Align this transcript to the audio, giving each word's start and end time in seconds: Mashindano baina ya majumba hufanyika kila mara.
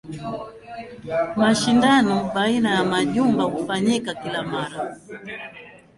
Mashindano 1.39 2.25
baina 2.35 2.69
ya 2.75 2.83
majumba 2.83 3.43
hufanyika 3.43 4.13
kila 4.13 4.41
mara. 4.43 4.95